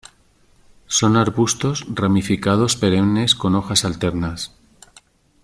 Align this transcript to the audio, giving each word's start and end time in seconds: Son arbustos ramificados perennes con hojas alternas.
Son 0.87 1.15
arbustos 1.15 1.85
ramificados 1.93 2.75
perennes 2.75 3.35
con 3.35 3.53
hojas 3.53 3.85
alternas. 3.85 4.51